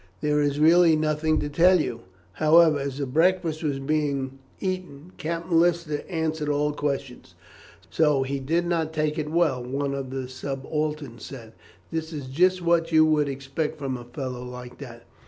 There 0.21 0.41
is 0.41 0.59
really 0.59 0.95
nothing 0.95 1.39
to 1.41 1.47
tell 1.47 1.79
you." 1.79 2.01
However, 2.33 2.79
as 2.79 2.97
the 2.97 3.05
breakfast 3.05 3.61
was 3.63 3.77
being 3.77 4.39
eaten, 4.59 5.11
Captain 5.17 5.59
Lister 5.59 6.01
answered 6.09 6.49
all 6.49 6.73
questions. 6.73 7.35
"So 7.91 8.23
he 8.23 8.39
did 8.39 8.65
not 8.65 8.93
take 8.93 9.19
it 9.19 9.29
well," 9.29 9.63
one 9.63 9.93
of 9.93 10.09
the 10.09 10.27
subalterns 10.27 11.23
said. 11.23 11.53
"That 11.91 12.11
is 12.13 12.25
just 12.25 12.63
what 12.63 12.91
you 12.91 13.05
would 13.05 13.29
expect 13.29 13.77
from 13.77 13.95
a 13.95 14.03
fellow 14.05 14.41
like 14.43 14.79
that." 14.79 15.05